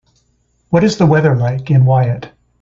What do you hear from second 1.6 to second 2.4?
in Wyatte